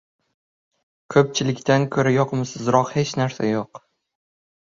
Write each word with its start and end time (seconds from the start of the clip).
Ko‘pchilikdan 1.15 1.85
ko‘ra 1.95 2.15
yoqimsizroq 2.15 2.89
hech 2.97 3.11
narsa 3.21 3.51
yo‘q. 3.51 3.83